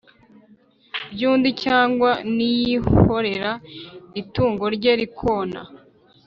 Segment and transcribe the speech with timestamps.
[1.13, 3.51] By undi cyangwa niyihorera
[4.21, 5.61] itungo rye rikona